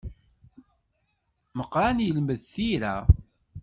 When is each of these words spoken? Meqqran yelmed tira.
Meqqran 1.57 1.97
yelmed 2.05 2.31
tira. 2.53 2.95